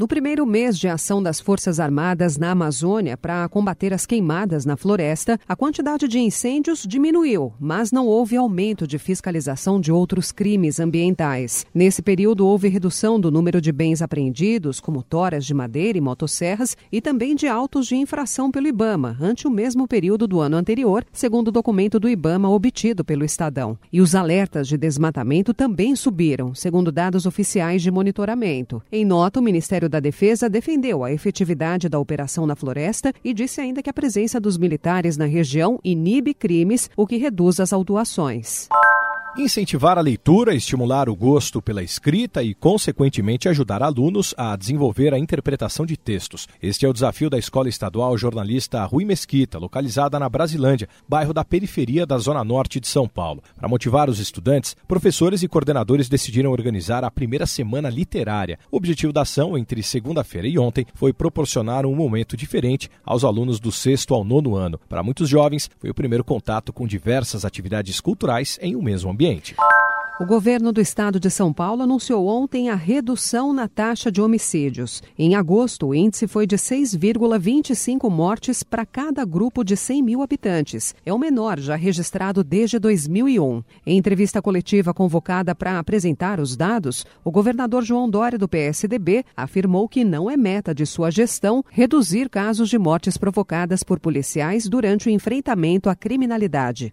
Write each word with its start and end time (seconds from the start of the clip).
No 0.00 0.08
primeiro 0.08 0.46
mês 0.46 0.78
de 0.78 0.88
ação 0.88 1.22
das 1.22 1.40
Forças 1.40 1.78
Armadas 1.78 2.38
na 2.38 2.52
Amazônia 2.52 3.18
para 3.18 3.46
combater 3.50 3.92
as 3.92 4.06
queimadas 4.06 4.64
na 4.64 4.74
floresta, 4.74 5.38
a 5.46 5.54
quantidade 5.54 6.08
de 6.08 6.18
incêndios 6.18 6.86
diminuiu, 6.88 7.52
mas 7.60 7.92
não 7.92 8.06
houve 8.06 8.34
aumento 8.34 8.86
de 8.86 8.98
fiscalização 8.98 9.78
de 9.78 9.92
outros 9.92 10.32
crimes 10.32 10.80
ambientais. 10.80 11.66
Nesse 11.74 12.00
período, 12.00 12.46
houve 12.46 12.66
redução 12.68 13.20
do 13.20 13.30
número 13.30 13.60
de 13.60 13.70
bens 13.70 14.00
apreendidos, 14.00 14.80
como 14.80 15.02
toras 15.02 15.44
de 15.44 15.52
madeira 15.52 15.98
e 15.98 16.00
motosserras, 16.00 16.78
e 16.90 17.02
também 17.02 17.34
de 17.34 17.46
autos 17.46 17.86
de 17.86 17.94
infração 17.94 18.50
pelo 18.50 18.68
Ibama, 18.68 19.18
ante 19.20 19.46
o 19.46 19.50
mesmo 19.50 19.86
período 19.86 20.26
do 20.26 20.40
ano 20.40 20.56
anterior, 20.56 21.04
segundo 21.12 21.48
o 21.48 21.52
documento 21.52 22.00
do 22.00 22.08
Ibama 22.08 22.48
obtido 22.48 23.04
pelo 23.04 23.22
Estadão. 23.22 23.78
E 23.92 24.00
os 24.00 24.14
alertas 24.14 24.66
de 24.66 24.78
desmatamento 24.78 25.52
também 25.52 25.94
subiram, 25.94 26.54
segundo 26.54 26.90
dados 26.90 27.26
oficiais 27.26 27.82
de 27.82 27.90
monitoramento. 27.90 28.82
Em 28.90 29.04
nota, 29.04 29.40
o 29.40 29.42
Ministério 29.42 29.89
da 29.90 30.00
Defesa 30.00 30.48
defendeu 30.48 31.04
a 31.04 31.12
efetividade 31.12 31.88
da 31.88 31.98
operação 31.98 32.46
na 32.46 32.56
floresta 32.56 33.12
e 33.22 33.34
disse 33.34 33.60
ainda 33.60 33.82
que 33.82 33.90
a 33.90 33.92
presença 33.92 34.40
dos 34.40 34.56
militares 34.56 35.16
na 35.16 35.26
região 35.26 35.78
inibe 35.84 36.32
crimes, 36.32 36.88
o 36.96 37.06
que 37.06 37.16
reduz 37.16 37.60
as 37.60 37.72
autuações. 37.72 38.68
Incentivar 39.36 39.96
a 39.96 40.00
leitura, 40.00 40.56
estimular 40.56 41.08
o 41.08 41.14
gosto 41.14 41.62
pela 41.62 41.84
escrita 41.84 42.42
e, 42.42 42.52
consequentemente, 42.52 43.48
ajudar 43.48 43.80
alunos 43.80 44.34
a 44.36 44.56
desenvolver 44.56 45.14
a 45.14 45.18
interpretação 45.18 45.86
de 45.86 45.96
textos. 45.96 46.48
Este 46.60 46.84
é 46.84 46.88
o 46.88 46.92
desafio 46.92 47.30
da 47.30 47.38
Escola 47.38 47.68
Estadual 47.68 48.18
Jornalista 48.18 48.84
Rui 48.84 49.04
Mesquita, 49.04 49.56
localizada 49.56 50.18
na 50.18 50.28
Brasilândia, 50.28 50.88
bairro 51.08 51.32
da 51.32 51.44
periferia 51.44 52.04
da 52.04 52.18
Zona 52.18 52.42
Norte 52.42 52.80
de 52.80 52.88
São 52.88 53.06
Paulo. 53.06 53.40
Para 53.56 53.68
motivar 53.68 54.10
os 54.10 54.18
estudantes, 54.18 54.74
professores 54.88 55.44
e 55.44 55.48
coordenadores 55.48 56.08
decidiram 56.08 56.50
organizar 56.50 57.04
a 57.04 57.10
primeira 57.10 57.46
semana 57.46 57.88
literária. 57.88 58.58
O 58.68 58.78
objetivo 58.78 59.12
da 59.12 59.22
ação, 59.22 59.56
entre 59.56 59.80
segunda-feira 59.80 60.48
e 60.48 60.58
ontem, 60.58 60.84
foi 60.92 61.12
proporcionar 61.12 61.86
um 61.86 61.94
momento 61.94 62.36
diferente 62.36 62.90
aos 63.04 63.22
alunos 63.22 63.60
do 63.60 63.70
sexto 63.70 64.12
ao 64.12 64.24
nono 64.24 64.56
ano. 64.56 64.80
Para 64.88 65.04
muitos 65.04 65.28
jovens, 65.28 65.70
foi 65.78 65.88
o 65.88 65.94
primeiro 65.94 66.24
contato 66.24 66.72
com 66.72 66.84
diversas 66.84 67.44
atividades 67.44 68.00
culturais 68.00 68.58
em 68.60 68.74
um 68.74 68.82
mesmo 68.82 69.08
ambiente 69.08 69.19
ambiente. 69.20 69.54
O 70.18 70.26
governo 70.26 70.70
do 70.70 70.82
estado 70.82 71.18
de 71.18 71.30
São 71.30 71.50
Paulo 71.50 71.82
anunciou 71.82 72.26
ontem 72.26 72.68
a 72.68 72.74
redução 72.74 73.54
na 73.54 73.66
taxa 73.66 74.12
de 74.12 74.20
homicídios. 74.20 75.02
Em 75.18 75.34
agosto, 75.34 75.88
o 75.88 75.94
índice 75.94 76.26
foi 76.26 76.46
de 76.46 76.56
6,25 76.56 78.10
mortes 78.10 78.62
para 78.62 78.84
cada 78.84 79.24
grupo 79.24 79.64
de 79.64 79.78
100 79.78 80.02
mil 80.02 80.22
habitantes. 80.22 80.94
É 81.06 81.12
o 81.12 81.18
menor 81.18 81.58
já 81.58 81.74
registrado 81.74 82.44
desde 82.44 82.78
2001. 82.78 83.62
Em 83.86 83.96
entrevista 83.96 84.42
coletiva 84.42 84.92
convocada 84.92 85.54
para 85.54 85.78
apresentar 85.78 86.38
os 86.38 86.54
dados, 86.54 87.06
o 87.24 87.30
governador 87.30 87.82
João 87.82 88.10
Dória, 88.10 88.38
do 88.38 88.48
PSDB, 88.48 89.24
afirmou 89.34 89.88
que 89.88 90.04
não 90.04 90.30
é 90.30 90.36
meta 90.36 90.74
de 90.74 90.84
sua 90.84 91.10
gestão 91.10 91.64
reduzir 91.70 92.28
casos 92.28 92.68
de 92.68 92.78
mortes 92.78 93.16
provocadas 93.16 93.82
por 93.82 93.98
policiais 93.98 94.68
durante 94.68 95.08
o 95.08 95.10
enfrentamento 95.10 95.88
à 95.88 95.94
criminalidade. 95.94 96.92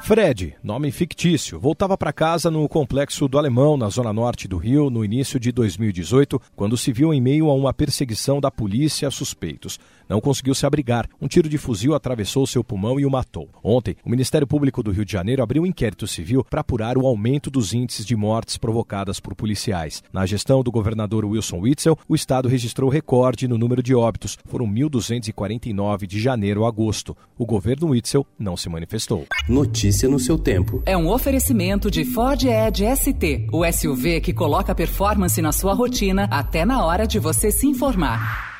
Fred, 0.00 0.54
nome 0.62 0.92
fictício, 0.92 1.58
voltava 1.58 1.98
para 1.98 2.12
casa 2.12 2.50
no 2.50 2.68
complexo 2.68 3.26
do 3.26 3.38
Alemão, 3.38 3.76
na 3.76 3.88
zona 3.88 4.12
norte 4.12 4.46
do 4.46 4.56
Rio, 4.56 4.88
no 4.88 5.04
início 5.04 5.40
de 5.40 5.50
2018, 5.50 6.40
quando 6.54 6.76
se 6.76 6.92
viu 6.92 7.12
em 7.12 7.20
meio 7.20 7.50
a 7.50 7.54
uma 7.54 7.72
perseguição 7.72 8.40
da 8.40 8.50
polícia 8.50 9.08
a 9.08 9.10
suspeitos. 9.10 9.80
Não 10.08 10.20
conseguiu 10.20 10.54
se 10.54 10.64
abrigar. 10.66 11.08
Um 11.20 11.26
tiro 11.26 11.48
de 11.48 11.58
fuzil 11.58 11.94
atravessou 11.94 12.46
seu 12.46 12.62
pulmão 12.62 13.00
e 13.00 13.06
o 13.06 13.10
matou. 13.10 13.48
Ontem, 13.62 13.96
o 14.04 14.10
Ministério 14.10 14.46
Público 14.46 14.82
do 14.82 14.90
Rio 14.90 15.04
de 15.04 15.12
Janeiro 15.12 15.42
abriu 15.42 15.62
um 15.62 15.66
inquérito 15.66 16.06
civil 16.06 16.44
para 16.48 16.60
apurar 16.60 16.96
o 16.96 17.06
aumento 17.06 17.50
dos 17.50 17.74
índices 17.74 18.06
de 18.06 18.14
mortes 18.14 18.56
provocadas 18.56 19.18
por 19.18 19.34
policiais. 19.34 20.02
Na 20.12 20.24
gestão 20.26 20.62
do 20.62 20.70
governador 20.70 21.24
Wilson 21.24 21.58
Witzel, 21.58 21.98
o 22.08 22.14
estado 22.14 22.48
registrou 22.48 22.88
recorde 22.88 23.48
no 23.48 23.58
número 23.58 23.82
de 23.82 23.94
óbitos. 23.94 24.38
Foram 24.46 24.66
1.249 24.66 26.06
de 26.06 26.20
janeiro 26.20 26.64
a 26.64 26.68
agosto. 26.68 27.16
O 27.38 27.44
governo 27.44 27.88
Witzel 27.88 28.26
não 28.38 28.56
se 28.56 28.68
manifestou. 28.68 29.26
Notícia 29.48 30.08
no 30.08 30.18
seu 30.18 30.38
tempo. 30.38 30.82
É 30.86 30.96
um 30.96 31.08
oferecimento 31.08 31.90
de 31.90 32.04
Ford 32.04 32.42
Edge 32.44 32.84
ST, 32.96 33.48
o 33.52 33.64
SUV 33.70 34.20
que 34.20 34.32
coloca 34.32 34.74
performance 34.74 35.40
na 35.42 35.52
sua 35.52 35.74
rotina 35.74 36.28
até 36.30 36.64
na 36.64 36.84
hora 36.84 37.06
de 37.06 37.18
você 37.18 37.50
se 37.50 37.66
informar. 37.66 38.55